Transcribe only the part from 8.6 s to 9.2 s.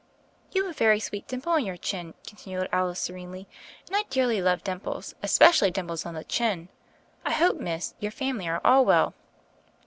all well."